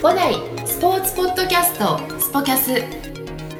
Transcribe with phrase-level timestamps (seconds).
[0.00, 0.32] 五代
[0.64, 2.82] スポーツポッドキャストスポキャス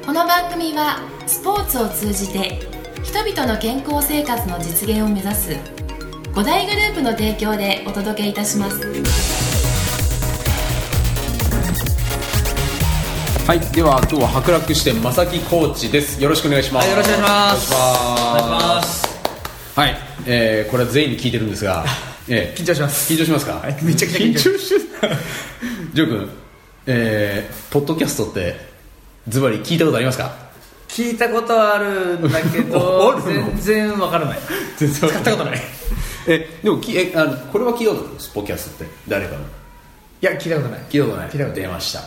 [0.05, 2.59] この番組はスポーツを通じて
[3.03, 5.57] 人々の健康生活の実現を目指す
[6.33, 8.79] 五大グループの提供でお届けいたします
[13.45, 16.21] はい、では今日は白楽支店正木コーチです。
[16.21, 16.87] よろしくお願いします。
[16.87, 18.83] はいよろしくお願いしますお願いしお願いしま。
[18.83, 19.07] す
[19.75, 19.97] はい、
[20.27, 21.83] えー、これは全員に聞いてるんですが、
[22.31, 23.11] えー、緊張します。
[23.13, 23.53] 緊張しますか？
[23.55, 23.77] はい。
[23.83, 24.39] めちゃくちゃ緊張。
[24.57, 24.81] してる。
[25.93, 26.29] ジョー君、
[26.85, 28.55] えー、ポッドキャストって
[29.27, 30.31] ズバリ聞いたことありますか？
[30.87, 34.39] 聞いたことはあるんだけあど 全然わからない。
[34.77, 35.57] 全然使ったことない。
[35.57, 35.61] い
[36.27, 38.85] え、でもきえあのこれは聞いたことスポキャスって。
[39.07, 39.39] 誰かの？
[40.21, 40.79] や聞いたことない。
[40.89, 41.29] 聞いたことない。
[41.29, 41.99] 聞いたこと出ました、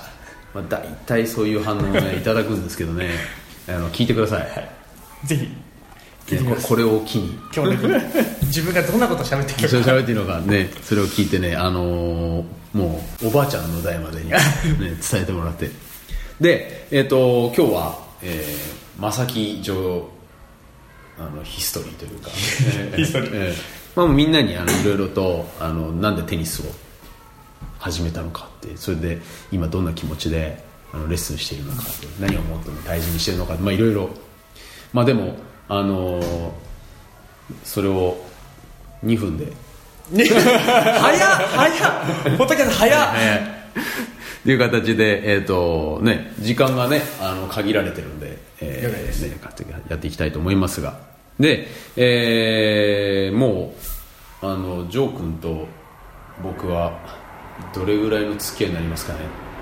[0.54, 3.10] まあ、大体そういう反応をねいただくんですけどね。
[3.68, 4.68] あの聞いてください、
[5.26, 5.46] ぜひ聞い。
[5.46, 5.71] てみます
[6.26, 7.38] ここれを機に。
[7.54, 8.12] 今日ね
[8.44, 14.38] 自分がどんなこと喋ってそれるか喋っているのがねそれを聞いてねあのーもうおばあちゃんの代までに、ね、
[15.10, 15.70] 伝えてもらって。
[16.40, 20.10] でえっ、と今日は、えー、正木城
[21.18, 22.30] あのヒストリーというか。
[22.96, 23.30] ヒストリー。
[23.34, 23.56] えー。
[23.94, 26.64] まあ、みんなにあのいろいろとあのなんでテニスを
[27.78, 29.20] 始めたのかってそれで
[29.52, 30.64] 今どんな気持ちで
[30.94, 31.82] あのレッスンしているのか
[32.18, 34.08] 何をもっと大事にしているのかまあいろいろ。
[34.94, 35.36] まあでも
[35.68, 36.50] あのー
[37.64, 38.16] それを
[39.04, 39.46] 2分で。
[40.10, 40.28] 早っ
[41.48, 41.88] 早
[42.34, 42.38] っ。
[42.38, 43.08] ポッドキャスト早っ。
[44.42, 49.22] っていう形で、えーとね、時間がねあの限られてるんで、えー了解です。
[49.22, 49.36] ね、
[49.88, 50.94] やっていきたいと思いますが。
[51.38, 53.74] で、えーも
[54.42, 55.66] うあのジョー君と
[56.42, 56.92] 僕は
[57.74, 59.18] どれぐらいの付き合いになりますかね。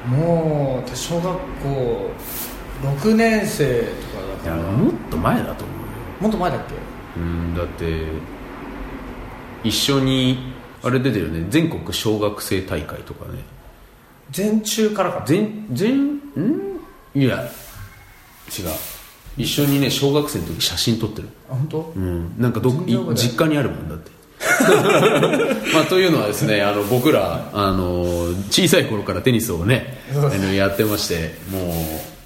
[0.06, 2.10] もう小学校
[3.04, 3.84] 6年生とか
[4.44, 5.64] いやだからもっと前だと
[6.20, 6.74] もっと前だっけ？
[7.16, 8.04] うんだって
[9.64, 11.46] 一緒にあれ出てるよね。
[11.50, 13.40] 全国小学生大会とかね。
[14.30, 15.24] 全中からか。
[15.26, 16.20] 全全ん？
[17.14, 17.42] いや
[18.56, 18.66] 違う。
[19.36, 21.28] 一緒にね小学生の時写真撮ってる。
[21.50, 21.92] あ本当？
[21.96, 22.34] うん。
[22.38, 22.70] なんかど
[23.14, 24.10] 実家にあるもんだって。
[25.74, 28.02] まあというのはですねあの僕らあの
[28.50, 31.74] 小さい頃からテニスをねあのやってましても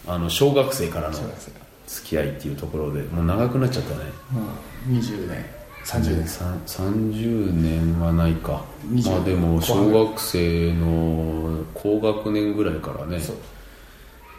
[0.07, 1.51] うあの小学生からの小学生
[1.87, 4.05] 付き合いっていうところでもう長くなっちゃったね。
[4.31, 4.43] も
[4.89, 5.45] う20年
[5.85, 6.29] 30年。
[6.29, 8.65] さん30年はないか。
[8.87, 13.35] 20まあでも小学生の高学年ぐらいからねそ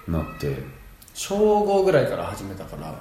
[0.08, 0.12] う。
[0.12, 0.50] なって。
[0.50, 0.58] ね
[1.14, 2.94] 小5ぐらいから始めたから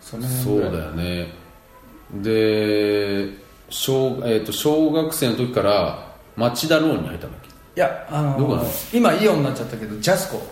[0.00, 0.72] その辺そうぐらい。
[0.72, 1.28] だよね。
[2.14, 3.28] で
[3.70, 7.48] 小,、えー、と小学生の時から町田ローンに入ったんだっけ？
[7.48, 8.68] いやあのどこなの？
[8.92, 10.42] 今イオンになっちゃったけどジャスコ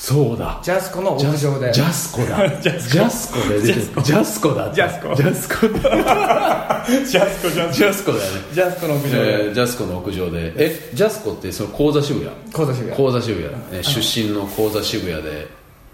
[0.00, 0.58] そうだ。
[0.62, 1.70] ジャスコの屋上で。
[1.72, 2.48] ジャスコだ。
[2.62, 3.38] ジャスコ。
[3.50, 4.02] で出てる。
[4.02, 4.54] ジャスコ。
[4.54, 5.68] だジャスコジャスコ。
[5.68, 10.54] だジャスコジャジャスコだよねジャスコの屋上えでージャスコの屋上で。
[10.56, 12.34] えジャスコってその講座渋谷？
[12.50, 12.96] 講座渋谷。
[12.96, 15.48] 講座渋谷、ね、出身の講座渋谷で。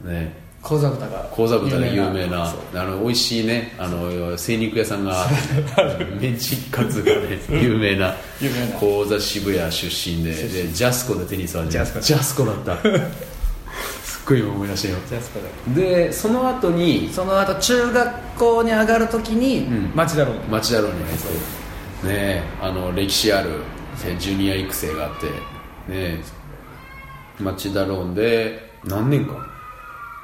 [0.05, 0.47] ね。
[0.63, 1.29] 講座豚が。
[1.33, 2.55] 講座豚で有名な。
[2.75, 3.75] あの美味しいね。
[3.77, 5.27] あの精肉屋さんが。
[6.21, 8.15] メンチカツがね有名な。
[8.79, 10.31] 講座渋谷出身で。
[10.31, 12.79] でジャスコでテニスを始めたジャスコだった
[14.27, 14.97] ごい今思い出したよ。
[15.75, 19.93] ででその後にその後中学校に上がるときにん。
[19.95, 20.51] 町田ローン。
[20.51, 21.25] 町田ローに入って。
[21.29, 21.33] ね
[22.09, 23.51] えあの歴史ある
[24.05, 25.33] えジュニア育成があってね
[25.89, 26.23] え
[27.41, 29.35] 町田ローンで何年間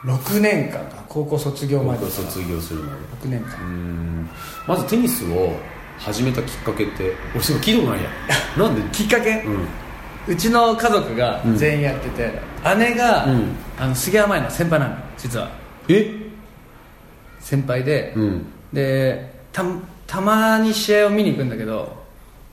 [0.04, 1.02] ？6年間か。
[1.08, 2.98] 高校卒業まで高校卒業するまで。
[3.26, 3.56] 6年間。
[3.60, 4.30] うん。
[4.66, 5.52] まずテニスを
[5.98, 8.10] 始めたきっかけって俺それ聞いたことないや。
[8.58, 8.82] なんで？
[8.96, 9.42] きっかけ？
[9.46, 9.66] うん
[10.28, 12.32] うちの家族が全員やってて、
[12.76, 13.48] 姉が、うん。
[13.78, 15.50] あの杉山前の先輩なの実は。
[15.88, 16.14] え？
[17.40, 18.46] 先輩で、うん。
[18.72, 19.64] でた
[20.06, 21.96] たまに試合を見に行くんだけど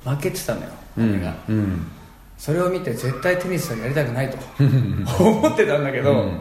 [0.03, 1.87] 負けてたのよ姉が、うん。
[2.37, 4.37] それを見て絶対テニスはやりたくないと
[5.23, 6.39] 思ってたんだけど、うん。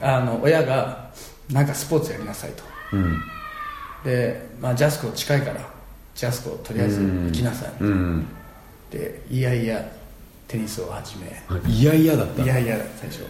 [0.00, 1.10] あの親が
[1.50, 2.62] なんかスポーツやりなさいと。
[2.92, 3.20] うん。
[4.04, 5.60] で、まあ、ジャスコ近いから
[6.14, 8.26] ジャスコとりあえず行きなさい、うん。
[8.90, 9.84] でいやいや
[10.48, 11.70] テニスを始め。
[11.70, 11.84] い。
[11.84, 12.42] やいやだった。
[12.42, 13.20] いやいや最初。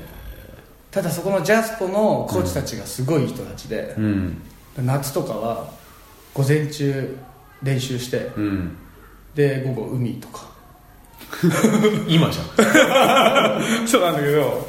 [0.91, 4.43] ただそこのジャスコのコーチたちがすごい人たちでう、ん。
[4.79, 5.71] 夏とかは
[6.33, 7.19] 午前中
[7.63, 8.77] 練習して、うん。
[9.35, 10.49] で午後海とか。
[12.09, 12.47] 今じゃん。
[13.87, 14.67] そうなんだけど、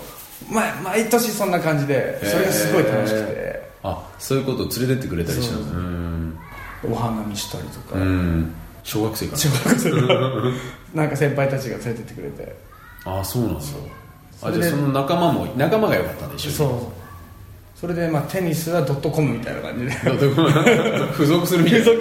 [0.50, 6.38] ま、毎年そんな感じでそれがすごい楽しくて、あそういうことを連れてってくれたりしたん。
[6.84, 8.54] お花見したりとか、うん
[8.84, 10.52] 小学生から小学生の
[10.94, 11.06] な。
[11.06, 12.56] んか先輩たちが連れてってくれて。
[13.06, 13.62] あそうなんだ。
[14.42, 17.80] あじゃあその仲間も仲間が良かったんでしょそう。
[17.80, 19.92] それで、まあ、テニスはドットコムみたいな感じで。
[21.14, 21.86] 付属するみたいな。
[21.86, 21.92] ド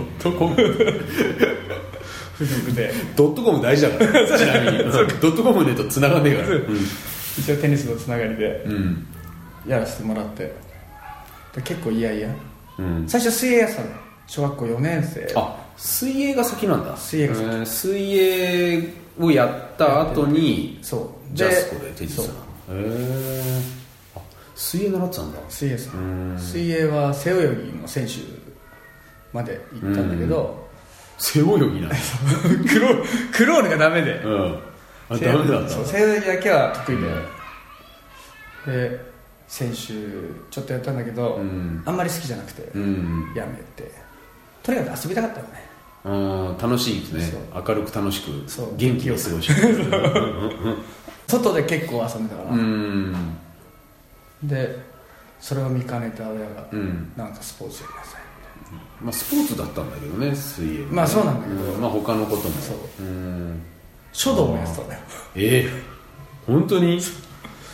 [0.00, 0.56] ットコム。
[0.56, 0.74] 付
[2.38, 2.92] 付属で。
[3.14, 4.38] ドットコム大事だから。
[4.38, 4.78] ちなみに。
[5.20, 6.58] ドットコムねと繋がんねえから。
[7.38, 8.62] 一応テニスのつながりで。
[8.66, 9.06] うん、うん
[9.66, 10.52] やらせてもらって。
[11.54, 12.28] で結構いやいや
[12.78, 13.88] うん、最初水泳やってたの
[14.32, 15.30] 小学校4年生。
[15.36, 16.96] あ水泳が先なんだ。
[16.96, 17.44] 水泳が先。
[17.44, 21.36] えー水泳をやった後にそう。
[21.36, 22.26] ジャスコでテニスそう。
[22.28, 23.60] なのへえ
[24.16, 24.20] あ
[24.54, 25.38] 水泳習ってたんだ。
[25.50, 28.12] 水泳さうん水泳は背泳ぎの選手
[29.34, 30.66] まで行ったんだけど。
[31.18, 31.96] 背泳ぎなんだ。
[32.70, 32.88] クロ
[33.34, 34.14] クロールがダメで。
[34.24, 34.58] うん。
[35.10, 35.68] あ背ダメなんだ。
[35.68, 36.96] そう背泳ぎだけは得意
[38.66, 39.00] で、で
[39.46, 39.76] 選手
[40.50, 41.82] ちょっとやったんだけど、うん。
[41.84, 43.32] あんまり好きじゃなくて、うん。
[43.36, 43.92] やめて
[44.62, 45.72] とにかく遊びたかったよね。
[46.04, 47.40] あー楽しいですね。
[47.54, 48.30] そ明るく楽しく
[48.76, 49.50] 元気を過ごし
[51.28, 53.36] 外で結構遊んでたから、うん。
[54.42, 54.78] で
[55.40, 57.12] それを見かねた親が、うん。
[57.16, 58.20] なんかスポーツやりなさい。
[59.00, 60.86] まあスポーツだったんだけどね水泳ね。
[60.90, 61.78] まあそうなんだけど。
[61.78, 62.54] まあ他のことも。
[62.60, 63.02] そう。
[63.02, 63.62] うん。
[64.12, 65.00] 書道もやってたんだよ
[65.36, 65.70] ええ
[66.46, 67.00] 本当に？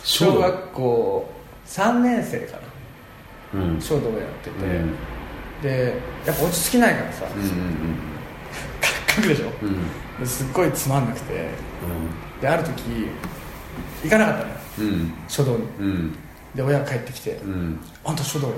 [0.03, 1.29] 小学校
[1.65, 2.57] 3年生か
[3.53, 3.61] な。
[3.61, 3.81] うん。
[3.81, 4.95] 書道をやってて、うん
[5.61, 5.93] で
[6.25, 7.49] やっぱ落ち着きないからさ、うんうん
[9.15, 9.51] 書くでしょ？
[10.19, 10.27] うん。
[10.27, 11.49] すっごいつまんなくて。
[12.41, 13.07] である時
[14.03, 14.55] 行かなかったのよ。
[14.79, 15.13] うん。
[15.27, 15.63] 書道に。
[15.79, 16.15] うん。
[16.55, 18.53] で親が帰ってきてうん「あんた書道は?」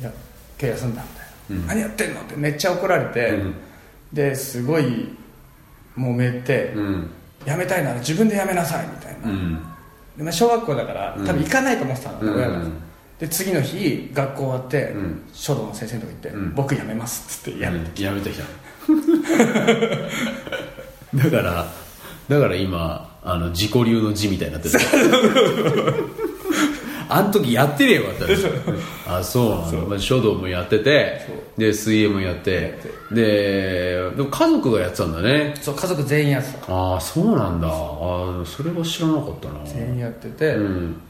[0.00, 0.12] いや今
[0.58, 1.26] 日休んだ」みたい
[1.58, 2.36] な、うん何やってんの?」って。
[2.36, 3.54] めっちゃ怒られて、うん。
[4.12, 5.14] ですごい
[5.96, 7.10] 揉めて、うん
[7.46, 9.54] やめたいなら自分でやめなさいみたいな、うん。
[10.16, 11.26] でまあ、小学校だからうん。
[11.26, 12.36] 多分行かないと思ってたの、うん。
[12.36, 12.58] 親が
[13.18, 15.22] で次の日学校終わって、うん。
[15.32, 16.54] 書道の先生のとこ行って、うん。
[16.54, 18.44] 僕辞めます」っつってやめて、やめてきた。
[21.14, 21.66] だから
[22.28, 24.78] だから今あの自己流の字みたいになってる。
[27.10, 28.34] あの時やってりゃよかったね
[29.06, 31.22] あそうなの、まあ、書道もやってて
[31.56, 33.14] で水泳もやってやって。
[33.14, 35.54] ででも家族がやってたんだね。
[35.60, 36.72] そう家族全員やってた。
[36.72, 37.66] ああそうなんだ。
[37.66, 39.64] あーそれは知らなかったな。
[39.64, 41.00] 全員やってて、うん。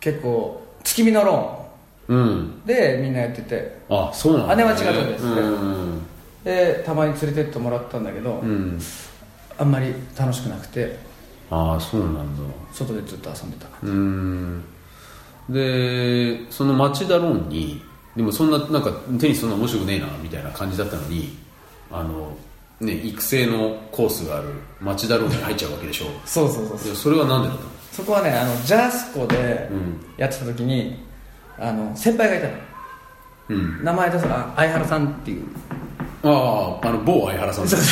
[0.00, 1.66] 結構月見のロ
[2.08, 2.18] うん。
[2.18, 3.78] ーンでみんなやってて。
[3.90, 5.24] あそうなんだ、姉は違ったんです。
[5.24, 6.02] ねうん。
[6.44, 8.80] でたまに連れてってもらったんだけど、うん。
[9.58, 10.96] あんまり楽しくなくて。
[11.50, 12.42] ああそうなんだ。
[12.72, 13.66] 外でずっと遊んでた。
[13.82, 14.64] うーん。
[15.50, 17.82] でその町田ロンに
[18.16, 21.36] でもそんななんかテニスそんな面白くねえなみたいな感じだったのに
[21.90, 22.36] あの、
[22.80, 24.48] ね、育成のコースがある
[24.80, 26.06] 町田ロンに入っちゃうわけでしょ。
[26.26, 26.90] そうそうそうそう。
[26.90, 27.67] でそれは何でだったの？
[27.98, 30.00] そこはねあのジャスコでうん。
[30.16, 31.02] やってた時に
[31.58, 32.54] あの先輩がいたの。
[33.48, 33.84] うん。
[33.84, 35.44] 名前出すあ相原さんっていう。
[36.22, 37.66] あああの某相原さん。
[37.68, 37.88] 相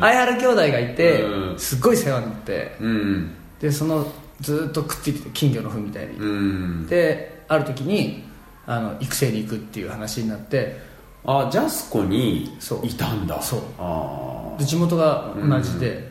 [0.00, 1.58] 原兄弟がいてうん。
[1.60, 3.30] すっごい世話になってうん。
[3.60, 4.04] でその
[4.40, 6.86] ずっとくっついてて金魚の糞みたいに、うん。
[6.88, 8.24] である時に
[8.66, 10.76] あの育成に行くっていう話になって
[11.24, 12.46] あジャスコに
[12.82, 13.40] いたんだ。
[13.42, 13.60] そう。
[13.78, 16.10] あで地元が同じで、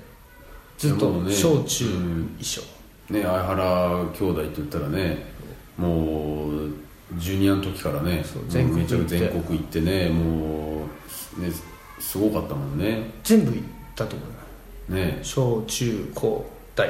[0.77, 2.35] ずっと小中うん。
[2.39, 2.78] 一緒、あ
[3.09, 5.25] ね相原兄弟って言ったらね
[5.77, 6.71] もう
[7.17, 10.85] ジュニアの時からね全国めちゃ行って全国行ってねも
[11.37, 11.51] うね
[11.99, 13.03] すごかったもんね。
[13.23, 13.63] 全部行っ
[13.95, 14.25] たと思
[14.89, 15.19] うね。
[15.21, 16.89] 小中高大。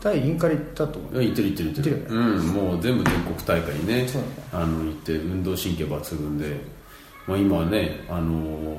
[0.00, 1.96] 大インカレ行ったと思う行ってる行ってる行ってる。
[1.96, 4.06] 行ってうんもう全部全国大会にね
[4.52, 6.60] あの行って運動神経抜群で、
[7.26, 8.76] まあ、今はねあの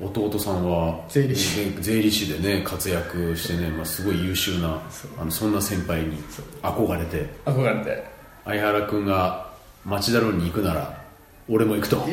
[0.00, 1.60] 弟さんは税理士。
[1.60, 4.80] ね税理士でね活躍してね、まあ、すごい優秀な
[5.18, 6.16] あのそんな先輩に
[6.62, 7.28] 憧れて。
[7.44, 8.04] 憧れて。
[8.44, 9.52] 相原君が
[9.84, 11.02] 町田ロンに行くなら
[11.48, 11.96] 俺も行くと。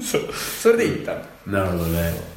[0.00, 0.22] そう。
[0.32, 1.20] それで行ったの。
[1.58, 2.36] なるほどね。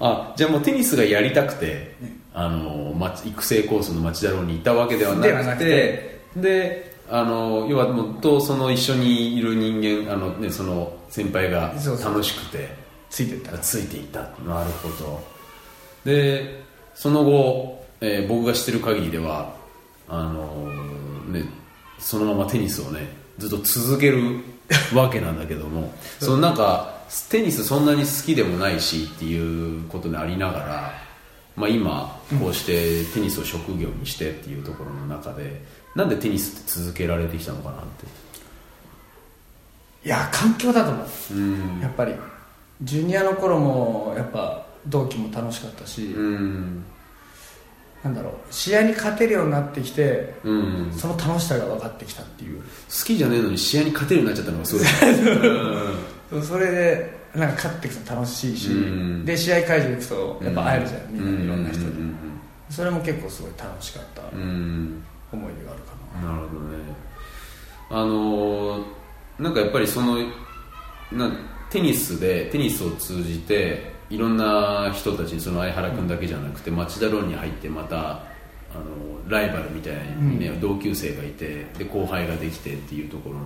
[0.00, 1.94] あじゃあもうテニスがやりたくて、
[2.32, 6.20] あの町育成コースの町田ロンに行ったわけではなくてではなくて。
[6.36, 12.74] であの要はもうとその一緒にいる人間あの、ね、その先輩が楽しくて
[13.10, 13.58] ついてった。
[13.58, 14.20] ついていった。
[14.20, 15.22] なるほど。
[16.04, 16.62] で
[16.94, 19.54] その後、えー僕が知ってる限りでは
[20.08, 20.66] あの
[21.28, 21.44] ね
[21.98, 24.40] そのままテニスをねずっと続ける
[24.94, 30.92] わけなんだけども そのなんかテニスそんなに好きでもないしっていうことでありながら、
[31.56, 35.62] まあ、今こうしてテニスを職業にしてっていうところの中で
[35.96, 38.06] なんでテニスって続けられてきたのかなって
[40.04, 41.34] いや環境だと思う。
[41.34, 41.36] う
[41.78, 41.80] ん。
[41.80, 42.14] やっぱり。
[42.82, 46.84] ジュニアの頃もやっぱ同期も楽しかったし、うん。
[48.02, 48.32] なんだろう。
[48.50, 50.92] 試合に勝てるようになってきてうん。
[50.96, 52.62] その楽しさが分かってきたっていう。
[52.62, 52.66] 好
[53.04, 54.76] きじゃねえのに試合に勝てるようになっちゃったのがす
[56.30, 56.42] ごい。
[56.42, 59.24] それでなんか勝っていくと楽しいし、うん。
[59.26, 62.14] で試合会場行くとやっぱ会えるじゃん、みんないろんな人に、うん。
[62.70, 65.02] それも結構すごい楽しかったうんうん。
[65.32, 66.76] 思い出があるかな、なるほどね。
[67.90, 68.99] あのー
[69.40, 70.18] なんかやっぱりその
[71.12, 71.30] な
[71.70, 78.22] テニスでテニスを通じていろんな人たちにその相原君だけじゃなくて町田ローンに入ってまた
[78.72, 83.36] あのライバルみたいにね、同級生がいてで後輩ができてっていうところ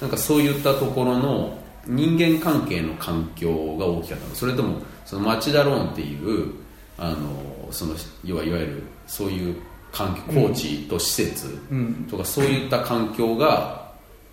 [0.00, 4.34] なんかそういったところの人間関係の環境が大きかったの。
[4.34, 6.52] それともその町田ローンっていう
[6.98, 7.94] あのその
[8.24, 9.56] 要はいわゆるそういう
[9.92, 12.06] 環境コーチと施設うん。
[12.08, 13.81] とかそういった環境が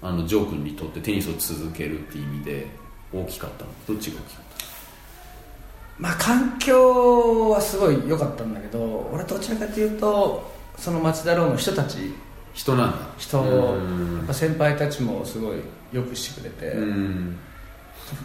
[0.01, 2.67] あのジョー君にとってテニスを続けるっていう意味で
[3.13, 3.71] 大きかったの？
[3.87, 4.43] どっちが大きかっ
[5.97, 11.97] まあ環境はすごい良かったんだけど俺はどちらかというとその町田ローの人たち。
[11.97, 12.97] た人なんだ。
[13.17, 14.17] 人うん。
[14.17, 15.57] やっぱ先輩たちもすごい
[15.93, 17.37] よくしてくれて、うん。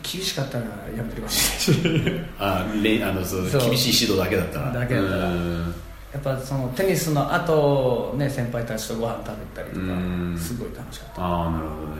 [0.02, 0.64] 厳しかったら
[0.96, 2.20] やめてるかもしいし。
[2.38, 3.60] あれあのそうそう。
[3.60, 5.28] 厳しい指導だけだったらだけだったら。
[5.28, 5.74] うん
[6.14, 11.22] やっぱそのテニスの後ね先輩たちとご飯食べたりとかすごい楽しかった。
[11.22, 11.96] ああなるほどね。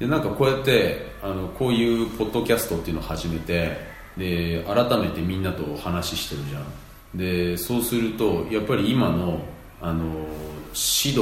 [0.00, 3.76] でなんかこうやってあのこういうポッドキャストっていうのを始めて
[4.16, 6.64] で改めてみんなと話してるじゃん。
[7.14, 9.40] でそうするとやっぱり今の
[9.82, 10.04] あの
[10.74, 11.20] 指導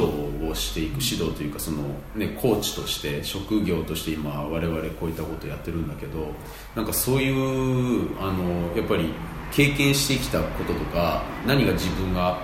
[0.49, 1.83] をしていく指導というかその、
[2.15, 6.33] ね、コーチとして職業として今我々こういったことやってるんだけど
[6.75, 9.12] なんかそういうあのやっぱり
[9.53, 12.38] 経験してきたこととか何が自分が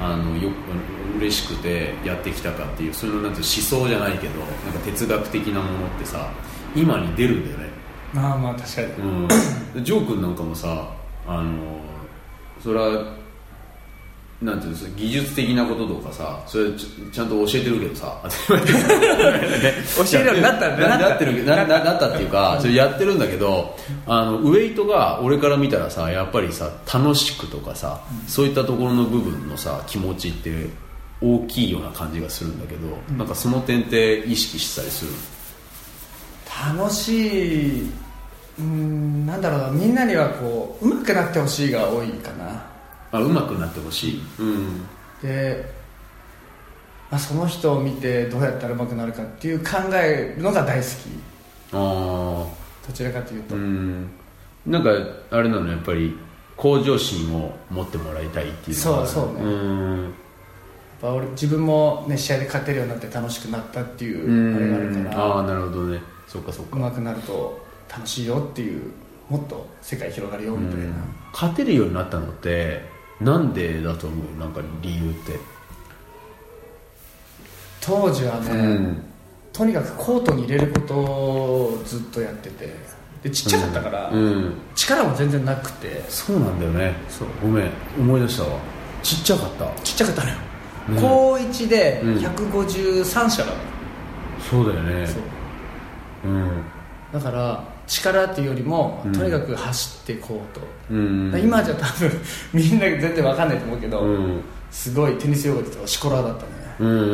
[0.00, 0.50] あのよ
[1.16, 6.30] 嬉しくてやってきたかっていうそれのなんて思想じゃないけどなんか哲学的なものってさ
[6.76, 7.70] 今に出るんだよね、
[8.12, 8.88] まあまあ確かに、
[9.74, 10.92] うん、ジョー君なんかもさ
[11.26, 11.80] あの
[12.62, 13.16] それは
[14.40, 18.54] なんていう技術的なこととかさそれちちゃんと教えてるけどさ教
[20.18, 23.76] えるようになったんだななってるなななったっていうかそれやってるんだけど
[24.06, 30.68] あのウェイトが俺から見たらさやっぱりさ楽しくとかさ、そういったところの部分のさ気持ちって
[31.20, 35.10] 大きいような感じがするんだけど、なんかその点って意識したりする
[36.76, 37.90] 楽しい
[38.58, 42.77] うんなんだろうなみんなにはこう上手くなってほしいが多いかな
[43.12, 44.86] あ上手くなってほしい、うん。
[45.22, 45.64] で、
[47.10, 50.88] まあ、その人を見てどうやったら上手くなるかっていう考えるのが大好き。
[51.72, 52.46] ああ
[52.86, 54.08] どちらかというと、うん。
[54.66, 54.90] なんか
[55.30, 56.16] あれなのやっぱり
[56.56, 59.40] 向上心を持ってもらいたいっていうそうそうね。
[59.42, 60.02] うん。
[60.04, 60.12] やっ
[61.00, 65.24] ぱ俺自分も、ね、試合で勝てるようになって楽しくなったっていうあれがあるから。
[65.24, 66.00] ああなるほどね。
[66.26, 66.76] そっかそっか。
[66.76, 68.82] 上手くなると楽しいよっていう
[69.28, 70.94] もっと世界広がるよみたいな、
[71.32, 72.82] 勝てるようになったのって
[73.20, 74.38] なんでだと思う？
[74.38, 75.38] なんか理由って。
[77.80, 79.02] 当時はね、うん。
[79.52, 82.74] とにかくコートに入れることをずっとやってて。
[83.22, 84.54] でちっちゃかったから、うん。
[84.76, 86.04] 力も全然なくて。
[86.08, 86.94] そうなんだよね。
[87.08, 87.28] そう。
[87.42, 87.70] ごめん。
[87.98, 88.58] 思い出したわ。
[89.02, 89.82] ちっちゃかった。
[89.82, 90.36] ちっちゃかったのよ、
[90.90, 90.96] うん。
[90.96, 92.14] 高1でうん。
[92.18, 93.56] 153社だの、
[94.48, 95.08] そうだよね。
[96.24, 96.62] うん。
[97.12, 99.12] だから力っていうよりも、うん。
[99.12, 101.32] とにかく走っていこうと、うん。
[101.42, 102.12] 今じゃ多分
[102.52, 104.40] みんな全然わかんないと思うけど、うん。
[104.70, 107.04] すごいテニス用語で言うとシコラーだったのね、うんうんう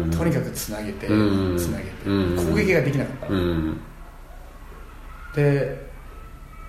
[0.00, 0.10] んうん。
[0.10, 3.80] とにかくつなげて、うんつなげて、うん攻撃ができなかった、うん。
[5.34, 5.84] で、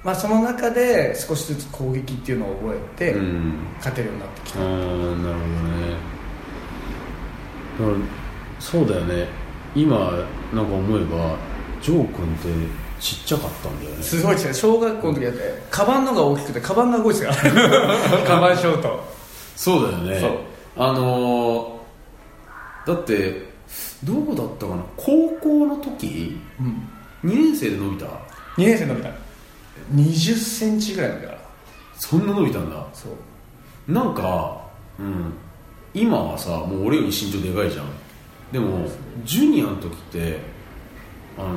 [0.04, 2.80] まあ、その中で少しずつ攻撃っていうのを覚え
[3.12, 3.54] て、うん。
[3.78, 4.86] 勝てるようになってきた、ああなるほ
[7.90, 8.06] どね。
[8.60, 9.28] そうだよね。
[9.76, 10.12] 今
[10.54, 11.36] なんか思えば
[11.82, 12.48] ジョー君って
[13.06, 14.02] ちっちゃかったんだよね。
[14.04, 17.98] すごい違う小学校の時だってカバンのが大きくてカバンが動いてたから。
[18.26, 19.04] カバンショート。
[19.56, 20.20] そうだよね。
[20.20, 20.32] そう。
[20.76, 21.76] あのー
[22.88, 23.50] だって
[24.04, 24.84] どうだったかな？
[24.96, 27.30] 高校の時うん。
[27.30, 28.10] 2年生で伸びた？2
[28.58, 29.10] 年生伸びた。
[29.10, 29.14] 2
[29.94, 31.38] 0センチぐらいだから。
[32.00, 32.88] そんな伸びたんだ。
[32.94, 33.08] そ
[33.88, 33.92] う。
[33.92, 34.62] なんか、
[35.00, 35.34] うん、
[35.94, 37.86] 今はさもう俺より身長でかいじゃん。
[38.52, 38.88] でも
[39.26, 40.40] ジュニアの時って
[41.38, 41.52] あの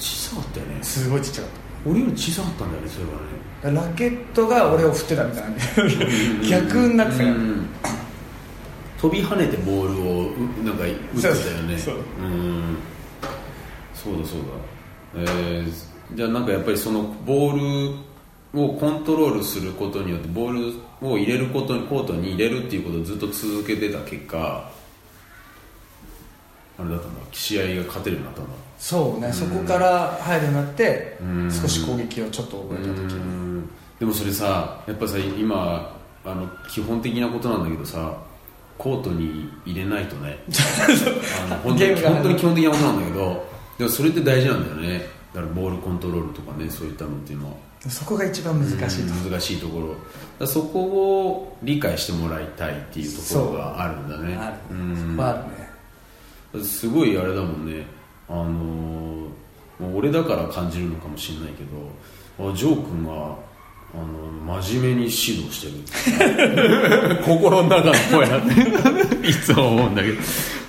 [0.00, 0.78] 小さかったよね。
[0.82, 1.50] すごいちっちゃかっ
[1.86, 3.80] 俺より小さかったんだよねそれはね。
[3.82, 6.48] たラケットが俺を振ってたみたいな。
[6.48, 7.66] 逆になってたからうん
[9.00, 11.78] 飛び跳ねてボールをうなんか打ってたよね。
[11.78, 12.04] そうそう。
[12.22, 12.76] うん。
[13.94, 14.46] そうだそうだ。
[15.16, 17.92] えーじゃあなんかやっぱりそのボー
[18.52, 24.68] ルをコントロールすることによってボールを入れることにコートに入れるっていうことをずっと続けてた結果
[26.78, 27.20] あれだったんだ。
[27.32, 31.52] 試合が勝てるようになったんだそうねそこから入るようになってうん。
[31.52, 33.70] 少し攻撃をちょっと覚えた時うん。
[34.00, 35.94] でもそれさやっぱさ今
[36.24, 38.16] あの基本的なことなんだけどさ
[38.78, 40.38] コートに入れないとね。
[41.46, 43.46] あの本当に本当に基本的なことなんだけど
[43.76, 45.06] でもそれって大事なんだよね。
[45.34, 47.54] だからボールコントロールとかねそういったのっていうのは。
[47.88, 49.12] そこが一番難しいと。
[49.12, 49.94] うん難しいとこ
[50.40, 50.46] ろ。
[50.46, 54.36] そこを理解してもらいたいっていうところがあるんだね。
[54.36, 54.74] ある。
[54.74, 54.96] うん。
[54.96, 55.32] そこはあ
[56.54, 56.64] るね。
[56.64, 57.84] すごいあれだもんね
[58.30, 59.26] あの
[59.94, 63.34] 俺だから感じるのかもしれないけどあジョー君が
[63.92, 67.18] あの真面目に指導してる。
[67.24, 70.18] 心の中の声なんていつも思うんだけど、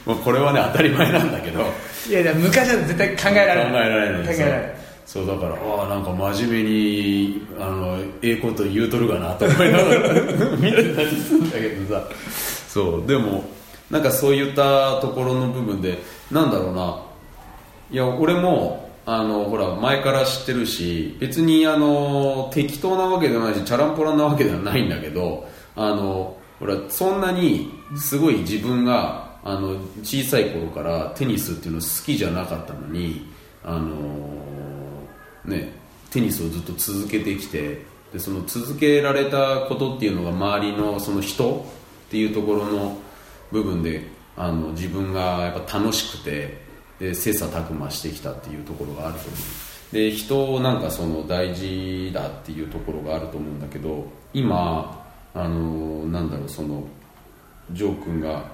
[0.07, 1.61] まあ、これはね当たり前なんだけど。
[2.09, 3.71] いやいや昔は絶対考えられない。
[3.71, 4.25] 考えられない。
[4.25, 4.75] 考えられない
[5.05, 10.13] そうだからああなんか真面目にあのええこと言うとるかなと思いながら。
[10.57, 12.03] 見てたりするんだけどさ。
[12.67, 13.43] そうでも
[13.91, 16.01] なんかそういったところの部分で
[16.31, 17.10] なんだろうな
[17.91, 33.27] いや俺もあのほら前から知ってるし別にあの適当なわけではないしチャランポランなわけではないんだけどあのほらそんなにすごい自分があの小さい頃からテニスっていうの好きじゃなかったのに
[33.63, 33.89] あの
[35.43, 35.73] ね
[36.11, 41.65] テニスをずっと続けてきてでその続けられたことっていうのが周りのその人
[42.07, 42.97] っていうところの
[43.51, 44.07] 部分で
[44.37, 46.70] あの自分がやっぱ楽しくて
[47.01, 49.39] で切磋琢磨してきたっていうところがあると思う。
[49.91, 55.03] で人をなんかその大事だっていうところがあると思うんだけど今
[55.33, 56.83] あのなんだろうその
[57.71, 58.45] ジョー君が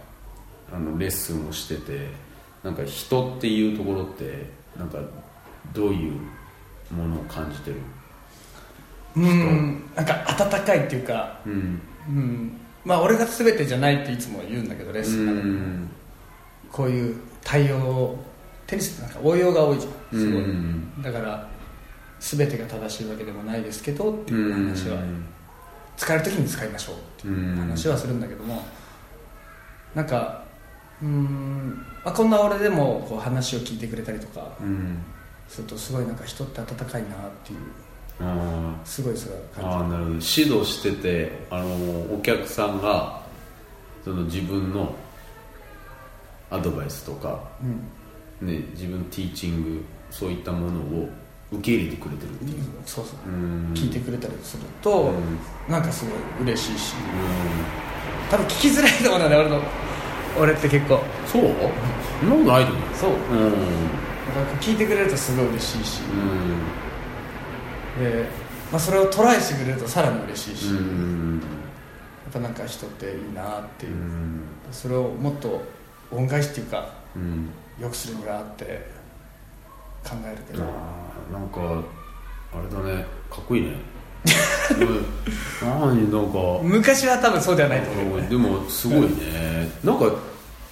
[0.72, 2.08] あのレッスンをしてて
[2.64, 5.00] なんか人っていうところってなんか
[5.74, 6.14] どういう
[6.92, 7.76] ものを感じてる？
[9.18, 9.84] うん。
[9.94, 11.82] なんか温かいっていうかうん。
[12.08, 12.58] うん。
[12.86, 15.90] まあ俺が全てじゃないっていつも言うんだけどレッうスンの中でん。
[16.72, 18.16] こういう対応
[18.68, 20.20] テニスってなんか応用が多いじゃん。
[20.20, 21.48] すごい、うんだから
[22.20, 24.98] 全てが正しいわけでもないですけどっていう話は。
[25.98, 28.64] 使える時に使いましょうっていう話はするんだけども。
[29.96, 30.44] なんか
[31.02, 35.00] うーん、まあ、こんな俺でもこう話を聞いてくれたりとかうん。
[35.48, 37.12] するとすごいなんか人って温かいなっ
[37.44, 37.60] ていう
[38.20, 40.16] あすごいそれは感ああなるほど。
[40.16, 43.22] 指導しててあのお客さんが
[44.04, 44.94] その自分の
[46.50, 47.82] アドバイスとか、じ、うん、
[48.42, 51.10] ね、自分のティーチングそういったものを
[51.52, 52.64] 受け入れてくれてるっていう。
[52.86, 53.30] そうそう。
[53.30, 53.74] うん。
[53.74, 55.72] 聞いてくれたりすると、うん。
[55.72, 56.94] なんかすごい嬉しいし。
[56.94, 59.62] う多分聞きづらいと思うんだね俺の
[60.40, 60.96] 俺って結構。
[60.96, 61.42] んそう？
[62.20, 62.84] そんなことないと思う。
[62.96, 63.12] そう。
[63.12, 63.52] うん。
[63.52, 66.02] だから聞いてくれるとすごい嬉しいし、
[68.00, 68.26] で、
[68.72, 70.76] まあ、それをトライしてくれるとさらに嬉しいし、うん。
[70.76, 71.42] うやんっ
[72.34, 73.94] ぱなんか人っていいなっていう。
[73.94, 74.42] う、ん。
[74.72, 75.64] それをもっと
[76.12, 76.88] 恩返しっていうかうん
[77.80, 78.90] 良くするにはって
[80.04, 81.84] 考えるけど、あーなんか
[82.54, 83.06] あれだね。
[83.30, 83.74] かっこいいね。
[84.80, 85.06] うん。
[85.62, 88.28] 何なんか昔は多分そうではないと思うね。
[88.28, 89.70] でもすごいね。
[89.84, 90.12] なんか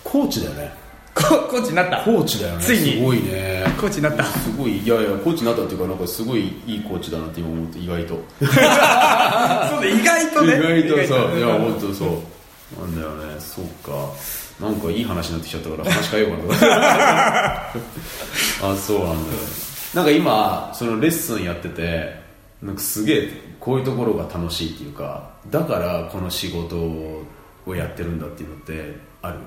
[0.03, 0.73] コーチだよね。
[1.13, 1.97] ココーチになった。
[2.01, 2.63] コーチだよね。
[2.63, 2.93] ついに。
[2.93, 3.63] すごいね。
[3.79, 4.23] コーチになった。
[4.23, 8.15] すごいいやいやコーチになったっていうかなんかすごいいいコーチだなって今思って意外と。
[8.39, 10.79] そうだ意外とね。
[10.79, 11.37] 意外とさね。
[11.37, 12.81] いや本当そう。
[12.81, 13.39] なんだよね。
[13.39, 14.09] そうか
[14.59, 16.71] なんかいい話になってきちゃったから話変えようかな
[18.71, 19.39] あそうなんだよ。
[19.93, 22.19] なんか今そのレッスンやってて
[22.61, 27.23] なんかすげえこういうところが楽しいっていうかだからこの仕事を
[27.75, 29.37] やってるんだっていうのってある？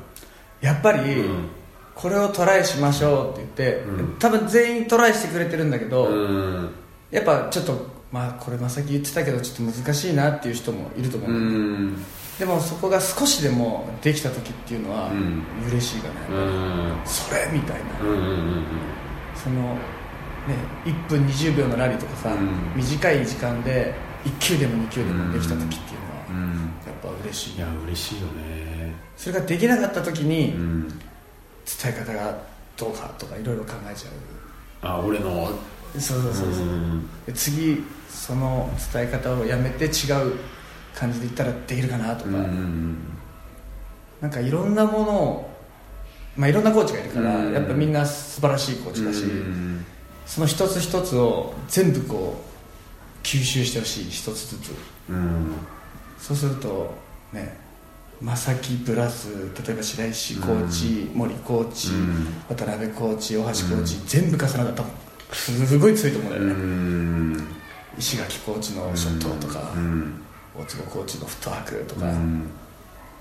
[0.61, 1.49] やっぱり、うん。
[1.95, 4.17] これをトライしましょうって言って、うん。
[4.19, 6.71] 多分全員トライしてくれてるんだけど、うん。
[7.11, 12.05] やっぱちょっとまあこれまさき言ってたけどちょっと難しいなっていう人もいると思う、うん。
[12.39, 15.43] でもそこが少しでもできた時っていうのはうん。
[15.69, 17.07] 嬉しいかうね、ん。
[17.07, 18.65] それみたいな、うん
[19.35, 22.77] そのね1分20秒のラリーとかさ、うん。
[22.77, 23.95] 短い時間で
[24.25, 26.55] 1球でも2球でもできた時っていうのは、うん。
[26.87, 27.57] やっぱ嬉しい。
[27.57, 28.95] いや嬉しいよね。
[29.17, 30.89] それができなかった時にうん。
[30.89, 30.99] 伝
[31.89, 32.39] え方が
[32.79, 35.51] どうかとかいろいろ考えちゃあ俺の？
[35.95, 36.53] うそうそうそう。
[36.55, 36.63] そ
[37.29, 37.85] う、次
[38.29, 40.35] その伝え方をやめて違う
[40.95, 42.99] 感じで言ったらできるかなとか、うん
[44.21, 45.51] なんかいろんなものを、
[46.37, 47.53] まあ、いろんなコーチがいるから、うん。
[47.55, 49.85] やっぱみんな素晴らしいコーチだし、うん
[50.27, 52.45] その一つ一つを全部こ
[53.23, 54.75] う吸収してほしい一つずつ。
[55.09, 55.53] うん。
[56.19, 56.95] そうすると
[57.33, 57.57] ね
[58.21, 59.29] 正木プラス
[59.67, 62.27] 例えば白石コーチ、森コーチ、うん。
[62.49, 64.89] 渡辺コーチ大橋コーチ、全部重なったら
[65.33, 67.58] すごい強いと思うんだようね、ん
[67.99, 70.25] 石垣コーチのショットとか、うん
[70.59, 72.51] 大坪コーチのフットワークとか、うん。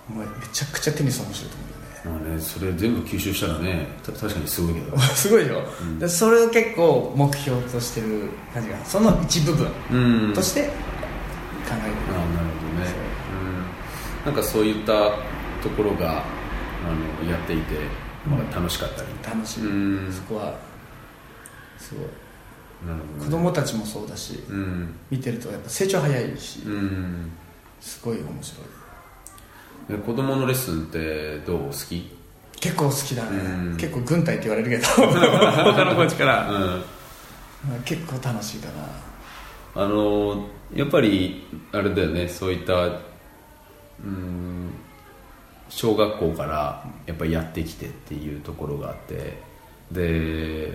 [0.10, 2.28] もうめちゃくちゃテニス面白いと思うんだよね。
[2.28, 4.98] まあねそれ全部吸収したらねた確かにすごいけど。
[4.98, 5.62] すごいよ、
[6.00, 10.34] でそれを結構目標としてる感じがその一部分うん。
[10.34, 12.92] として考えてる、ああなるほどね。
[14.26, 14.30] う。
[14.30, 14.32] ん。
[14.32, 14.94] なんかそういった
[15.62, 17.76] ところがあのやっていて、
[18.26, 19.10] まあ、楽しかったり。
[19.24, 20.12] 楽しい、うん。
[20.12, 20.58] そこは
[21.78, 22.08] すごい
[23.20, 24.94] 子供たちもそうだし、うん。
[25.10, 27.32] 見てるとやっぱ成長早いし、うん。
[27.82, 29.98] すごい面白い。
[29.98, 32.16] で子供のレッスンってどう好き？
[32.60, 33.78] 結構好きだね、うん。
[33.78, 34.84] 結構軍隊って言われるけど。
[34.88, 37.82] 他のコーチから、 うん。
[37.84, 38.68] 結構楽しいか
[39.76, 39.84] な。
[39.84, 42.28] あのやっぱりあれだよね。
[42.28, 42.74] そういった
[44.04, 44.72] うん
[45.70, 49.38] 小学校からやっぱりやってきてっていうところがあって。
[49.92, 50.72] で、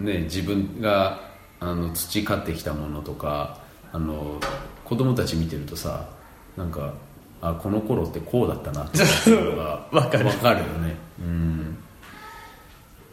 [0.00, 1.20] ね、自分が
[1.60, 3.58] あの培ってきたものとか
[3.92, 4.40] あの
[4.84, 6.08] 子供たち見てるとさ
[6.56, 6.94] なんか
[7.40, 10.24] あこの頃ってこうだったなっていうのが わかる。
[10.24, 10.96] るよね。
[11.20, 11.76] うん。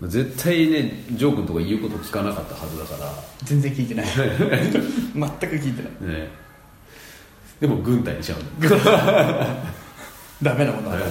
[0.10, 3.12] 絶対ねジョー君とか言うこと聞かなかったはずだから。
[3.44, 4.06] 全然聞いてない。
[4.16, 6.20] 全く聞いてない。
[6.20, 6.30] ね。
[7.60, 9.48] でも軍隊にしちゃうんだ
[10.42, 11.06] ダメなものはダ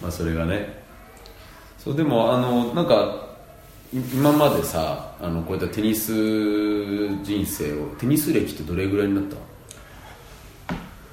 [0.00, 0.82] まあそれがね。
[1.78, 3.21] そうでもあのなんかい
[3.92, 6.12] 今までさあのこういったテニス
[7.22, 9.36] 人生をテニス歴ってどれぐらいになった？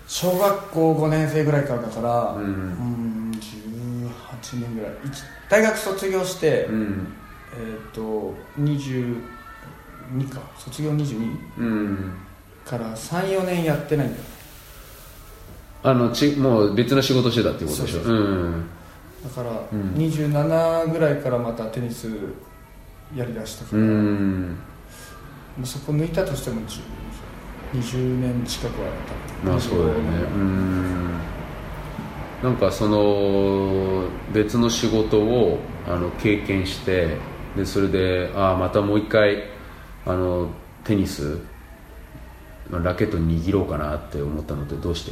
[0.08, 4.92] 小学校5年生ぐらいからだからううんん18年ぐらい。
[5.06, 7.08] 一大学卒業して、うん。
[7.54, 9.16] えっ、と22
[10.30, 10.40] か。
[10.58, 12.14] 卒業22うん。
[12.66, 14.24] から34年やってないんだよ。
[15.84, 18.00] あのちもう別の仕事してたっていうことでしょ？
[18.00, 18.20] そうそうう。
[18.50, 18.66] ん。
[19.24, 19.94] だから、ん。
[19.96, 22.08] 27ぐらいからまたテニス
[23.16, 23.80] やりだしたかう
[25.60, 26.80] ら、そこ抜いたとしても10
[27.74, 28.96] 20年近くはやっ
[29.44, 30.00] たまあそうだよね。
[30.36, 31.20] うん。
[32.44, 37.18] なんかその別の仕事をあの経験して
[37.56, 39.44] でそれでああまたもう一回
[40.06, 40.50] あの
[40.84, 41.40] テニス
[42.70, 45.06] まあラケット握ろうかなって思ったのってどうし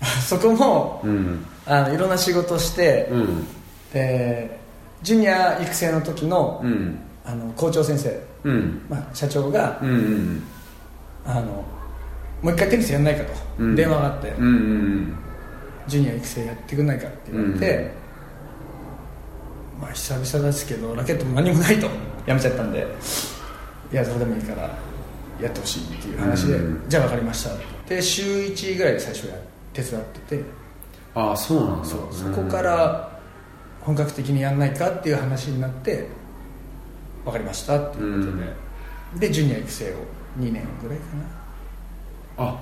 [0.22, 1.44] そこもうん。
[1.66, 3.46] あのいろんな仕事して、うん。
[3.92, 4.58] で
[5.02, 8.84] ジュニア育成の時の,、うんあの校長先生、うん。
[8.88, 10.42] まあ、社長が、うんうん
[11.24, 11.64] あの
[12.42, 13.76] もう一回テニスやんないかと、うん。
[13.76, 15.16] 電話があって、うんうん
[15.86, 17.90] ジュニア育成やってくんないかって言われて、
[19.80, 21.88] まあ久々ですけどラケットも何もないと。
[22.26, 22.86] やめちゃったんで。
[23.92, 24.62] いやそれでもいいから
[25.40, 26.88] やってほしいっていう話で、うん。
[26.88, 27.50] じゃあ分かりました
[27.88, 29.34] で週1ぐらいで最初や
[29.72, 30.44] 手伝ってて。
[31.14, 31.84] ああそうなんだ。
[31.84, 32.14] そう。
[32.14, 33.20] そこから
[33.80, 36.06] 本格的にやんないかっていう話になって
[37.24, 38.36] 分かりましたっていうこと
[39.18, 39.94] で、でジュニア育成を
[40.38, 42.48] 2年ぐらいかな。
[42.50, 42.60] あ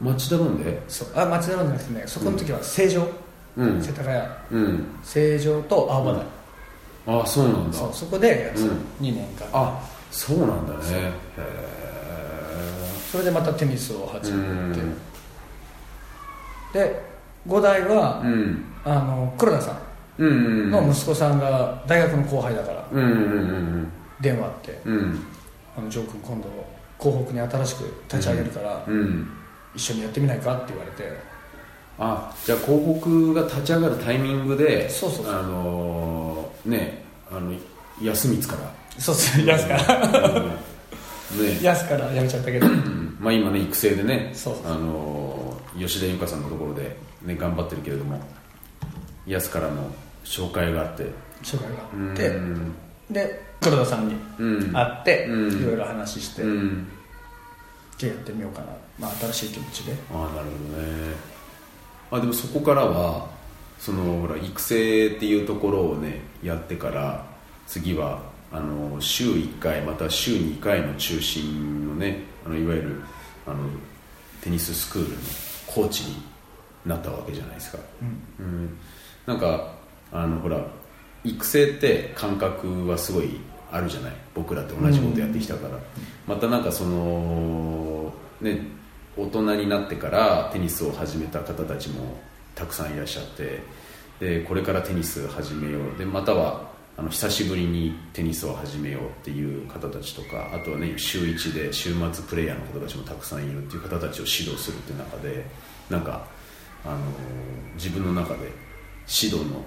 [0.00, 1.08] 町田なんでそう。
[1.14, 3.06] あ町田のじゃなくてねそこの時は成城、
[3.56, 3.80] うん。
[3.80, 4.18] 世田谷。
[4.50, 4.86] うん。
[5.02, 6.26] 成城と青葉台、
[7.18, 7.78] ああそうなんだ。
[7.78, 8.70] そうそこでやってた、うん。
[9.00, 9.46] 2年間。
[9.52, 10.80] あそうなんだね。
[10.90, 11.12] へ
[13.12, 14.80] それでまたテニスを始えめて、
[16.72, 17.02] で
[17.46, 18.64] 五代は、うん。
[18.84, 19.78] あの黒田さ
[20.18, 20.70] うんうんん。
[20.70, 22.88] の息子さんが大学の後輩だから。
[22.90, 24.94] うんうんうん電話あってうん。
[24.94, 25.26] うん
[25.76, 26.48] 「あのジョー君今度
[26.98, 29.28] 港北に新しく立ち上げるから、うん。
[29.74, 31.32] 一緒にやってみないか?」って言われて。
[31.98, 35.34] あじゃあ広北が立ち上がるタイミングでそうそうそう。
[35.34, 37.52] あのーねあの
[38.00, 38.72] 安光から。
[38.98, 40.32] そうそう安から。
[41.32, 41.46] うん。
[41.46, 41.58] ね。
[41.62, 42.66] 安から辞めちゃったけど。
[42.66, 43.16] うん。
[43.20, 48.20] まあ今ね育成でねそうあのー吉田由香さんのところで、ね、頑張ってるけれども
[49.26, 49.90] 安からの
[50.24, 51.04] 紹介があって。
[51.42, 51.74] 紹介が
[52.06, 52.72] うあってん
[53.12, 54.72] で黒田さんにうん。
[54.72, 55.62] 会って、うん。
[55.62, 56.88] いろいろ話して、うん。
[57.96, 58.66] じゃあやってみようかな、
[58.98, 59.92] まあ、新しい気持ちで。
[60.12, 61.32] ああなるほどね。
[62.10, 63.26] あでもそこからは
[63.78, 67.24] そのほら育成っていうところをねやってから
[67.66, 68.20] 次は
[68.52, 73.02] あの週1回また週2回の中心のねあのいわゆる
[73.46, 73.56] あの
[74.42, 75.16] テニススクールの
[75.66, 76.16] コーチに
[76.84, 77.78] なったわけじゃないですか、
[78.38, 78.76] うん、
[79.26, 79.72] なんか
[80.12, 80.58] あのほら
[81.24, 83.38] 育成って感覚はすごい
[83.70, 84.12] あるじゃない？
[84.34, 85.78] 僕らって同じことやってきたから、
[86.26, 88.60] またなんかそのね
[89.16, 92.18] 大人になってからテニスを始めた方たちも
[92.54, 93.60] たくさんいらっしゃって
[94.20, 95.98] でこれからテニス始めよう。
[95.98, 105.46] でまたはあの久しぶりにテニスを始めようっていう方たちとかあとはね週1で週末プレイヤーの方たちもたくさんいるっていう方たちを指導するっていう中で
[105.88, 106.26] なんか
[106.84, 106.98] あの
[107.76, 108.40] 自分の中で
[109.08, 109.64] 指導の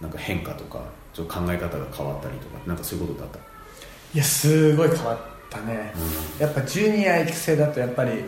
[0.00, 0.82] なんか変化とか
[1.12, 3.38] ちょっと考え方が変わったりとかなんかそういうことだった？
[4.14, 5.18] いやすごい変わっ
[5.50, 5.92] たね、
[6.38, 8.24] やっぱジュニア育成だとやっぱり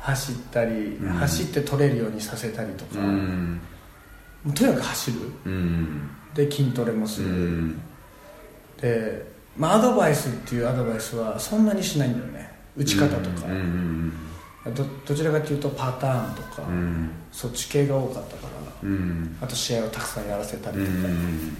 [0.00, 1.08] 走ったり、うん。
[1.10, 3.60] 走って取れるようにさせたりとか、うん。
[4.54, 5.18] とにかく走る。
[5.46, 7.80] うんで筋トレもすうる、ん
[8.80, 9.24] で、
[9.56, 12.52] まあ、アドバイスっていうアドバイスはそんなにしないんだよね。
[12.76, 14.12] 打ち方とか、うん
[14.66, 17.10] どどちらかというとパターンとか、うん。
[17.32, 18.48] そっち系が多かったか
[18.82, 19.36] らうん。
[19.40, 21.54] あと試合をたくさんやらせたりうとか、ん。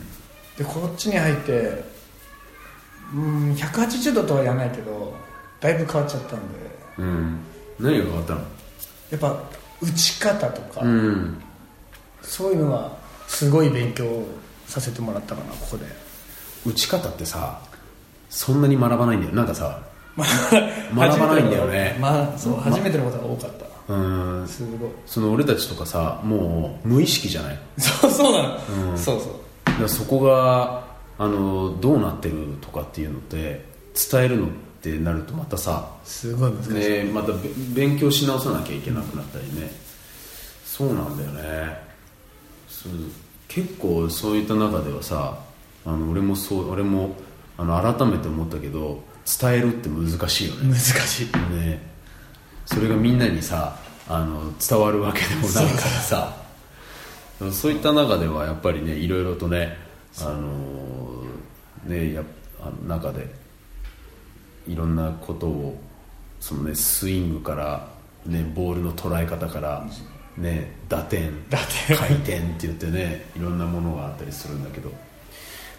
[0.56, 1.84] でこっちに入って
[3.14, 5.14] うん180度とは言わないけど
[5.60, 6.58] だいぶ変わっちゃったんで。
[6.98, 7.38] うん。
[7.78, 8.40] 何が変わったの？
[8.40, 9.42] やっぱ
[9.80, 11.42] 打ち方とか、うん。
[12.20, 14.24] そういうのはすごい勉強
[14.66, 15.86] させてもらったかなここで。
[16.66, 17.62] 打ち方ってさ
[18.28, 19.34] そんなに学ばないんだよ。
[19.34, 19.80] なんかさ
[20.24, 21.96] 学ばないんだよね。
[22.00, 23.50] まあそう初めてのことが多かっ
[23.86, 23.94] た。
[23.94, 24.48] うん。
[24.48, 24.90] すごい。
[25.06, 27.58] その俺たちとかさもう無意識じゃない？
[27.78, 28.58] そうそうなの、
[28.90, 28.98] うん。
[28.98, 29.88] そうそう。
[29.88, 30.84] そこが
[31.18, 33.64] あのどうなってるとかっていうのって
[34.10, 34.50] 伝えるのっ
[34.82, 39.72] てなるとまたさすごい難しい、ね、またべ勉強し直さなきゃいけなくなったりね、
[40.64, 41.88] そうなんだよね。
[43.48, 45.38] 結構そういった中ではさ
[45.84, 47.16] あの俺もそう俺も
[47.56, 49.02] あの改めて思ったけど
[49.40, 50.68] 伝えるって難しいよね。
[50.70, 51.26] 難しい。
[51.54, 51.80] ね。
[52.64, 53.76] それがみんなにさ
[54.08, 56.36] あの伝わるわけでもないからさ。
[57.52, 59.76] そういった中ではやっぱりねいろいろとね
[60.20, 61.22] あの
[61.84, 62.22] ねや
[62.60, 63.28] あの中で
[64.66, 65.78] いろんなことを
[66.40, 67.88] そのねスイングから
[68.26, 69.86] ねボールの捉え方から
[70.36, 71.96] ね打点打点。
[71.96, 74.90] 回転って言ってねいろんなものがあったりするんだけど。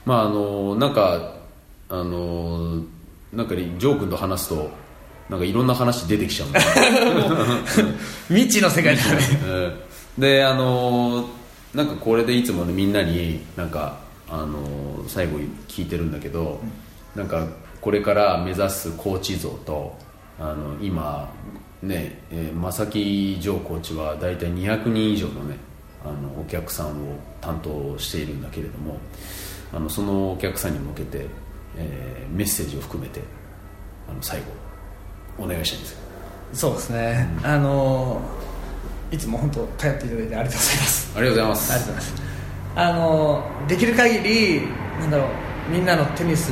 [0.06, 1.36] まああのなんか
[1.90, 2.84] あの
[3.34, 4.72] なんかねジョー君と話すと
[5.30, 6.66] なんかいろんな話出てきちゃうんだよ
[8.30, 9.20] 未知の世界だね。
[10.18, 10.22] うん。
[10.22, 11.30] であの
[11.74, 15.38] なんかこれでいつもねみんなになんかあの最後
[15.68, 16.60] 聞いてるんだけど、
[17.16, 17.48] なんか
[17.80, 19.96] これから目指すコーチ像と
[20.40, 21.32] あの今
[21.82, 25.58] ね、えー、正木城コーチは大体200人以上のね
[26.04, 26.92] あのお客さんを
[27.42, 28.98] 担当しているんだけれども
[29.74, 31.28] あのそのお客さんに向けて、
[31.78, 33.22] えーメッセージを含めて
[34.10, 34.40] あの最
[35.38, 36.00] 後お願いしたいんですよ
[36.54, 38.22] そうですね、あの
[39.12, 41.18] いつも本当頼っていただいてありがとうございます。
[41.18, 41.72] ありがとうございます。
[41.72, 42.24] ありがとうございます。
[42.76, 44.62] あのできる限り
[45.00, 46.50] なんだろうみんなのテニス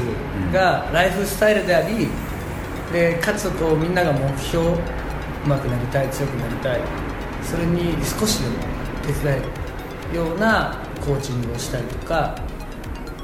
[0.53, 2.07] がライフスタイルであり、
[2.91, 4.77] でかつこうみんなが目標う
[5.47, 6.81] まくなりたい強くなりたい
[7.43, 8.55] それに少しでも
[9.05, 9.41] 手伝え
[10.13, 12.35] るようなコーチングをしたりとか、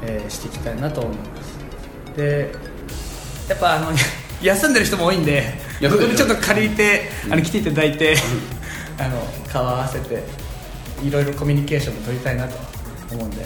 [0.02, 1.33] えーしていきたいなと思います
[2.16, 2.52] で
[3.48, 3.92] やっぱあの
[4.42, 8.16] 休んでる人も多いんで僕にちょっと借りてあの来ていただいて
[8.98, 10.22] あの顔合わせて
[11.02, 12.56] いろいろコミュニケーションも取りたいなと
[13.12, 13.42] 思うんで、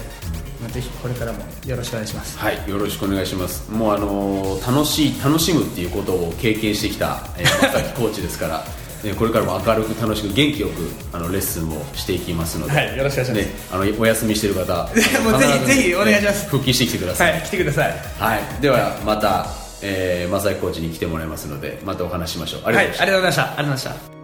[0.61, 2.37] まあ、ぜひこれからもよろしくお願いします。
[2.37, 3.69] はい、よろしくお願いします。
[3.69, 8.63] もうあのー楽しい楽しむっていうことを経験してきた、えー、正木コーチですから、ね、
[9.17, 10.73] これからも明るく楽しく元気よく
[11.13, 14.83] あのレッスンをしていきますので、はいよろしくお願いしますね、あのお休みしてる方、
[15.23, 17.31] もうぜひぜひお願いします復帰してきてください。
[17.31, 19.47] はい来てくださいはい、ではまた、
[19.81, 22.61] えー、正木コーチに来てもらいますので、またお話ししましょう。
[22.65, 23.43] ありはいがとうございました。
[23.43, 24.19] ありがとうございましたありがとうございました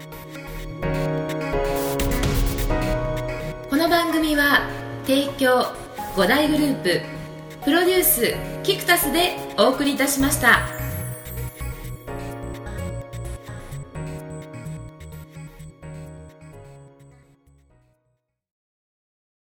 [3.69, 4.69] この番組は
[5.05, 5.67] 提供
[6.15, 7.01] 5大グループ
[7.63, 8.33] プロデュース
[8.63, 10.74] キクタスでお送りいたしました。